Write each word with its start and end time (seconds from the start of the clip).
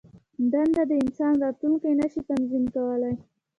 دنده 0.51 0.83
د 0.89 0.93
انسان 1.03 1.33
راتلوونکی 1.43 1.91
نه 2.01 2.07
شي 2.11 2.21
تضمین 2.29 2.65
کولای. 2.75 3.15